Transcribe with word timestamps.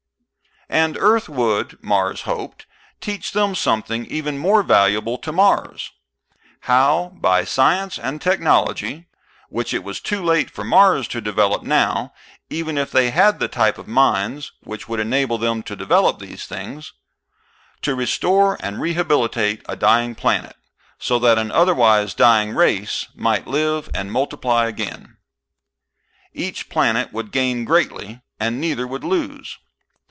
And 0.73 0.95
Earth 0.97 1.27
would, 1.27 1.83
Mars 1.83 2.21
hoped, 2.21 2.65
teach 3.01 3.33
them 3.33 3.55
something 3.55 4.05
even 4.05 4.37
more 4.37 4.63
valuable 4.63 5.17
to 5.17 5.33
Mars: 5.33 5.91
how, 6.61 7.11
by 7.15 7.43
science 7.43 7.99
and 7.99 8.21
technology 8.21 9.09
which 9.49 9.73
it 9.73 9.83
was 9.83 9.99
too 9.99 10.23
late 10.23 10.49
for 10.49 10.63
Mars 10.63 11.09
to 11.09 11.19
develop 11.19 11.61
now, 11.63 12.13
even 12.49 12.77
if 12.77 12.89
they 12.89 13.09
had 13.11 13.37
the 13.41 13.49
type 13.49 13.77
of 13.77 13.85
minds 13.89 14.53
which 14.61 14.87
would 14.87 15.01
enable 15.01 15.37
them 15.37 15.61
to 15.63 15.75
develop 15.75 16.19
these 16.19 16.45
things 16.45 16.93
to 17.81 17.93
restore 17.93 18.55
and 18.61 18.79
rehabilitate 18.79 19.61
a 19.67 19.75
dying 19.75 20.15
planet, 20.15 20.55
so 20.97 21.19
that 21.19 21.37
an 21.37 21.51
otherwise 21.51 22.13
dying 22.13 22.55
race 22.55 23.09
might 23.13 23.45
live 23.45 23.89
and 23.93 24.09
multiply 24.13 24.65
again. 24.67 25.17
Each 26.31 26.69
planet 26.69 27.11
would 27.11 27.33
gain 27.33 27.65
greatly, 27.65 28.21
and 28.39 28.61
neither 28.61 28.87
would 28.87 29.03
lose. 29.03 29.57